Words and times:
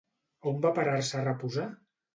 On 0.51 0.57
va 0.63 0.71
parar-se 0.79 1.21
a 1.21 1.25
reposar? 1.29 1.71